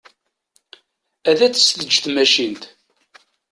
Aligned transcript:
Ad 1.29 1.39
tt-teǧǧ 1.51 1.91
tmacint. 1.97 2.63